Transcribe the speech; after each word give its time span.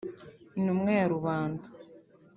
Intumwa 0.57 0.89
ya 0.99 1.05
rubanda 1.13 1.67